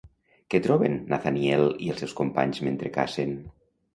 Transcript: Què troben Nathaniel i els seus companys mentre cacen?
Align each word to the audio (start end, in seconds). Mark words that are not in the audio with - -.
Què 0.53 0.59
troben 0.67 0.95
Nathaniel 1.11 1.67
i 1.87 1.91
els 1.95 2.01
seus 2.03 2.17
companys 2.21 2.63
mentre 2.69 2.93
cacen? 2.99 3.37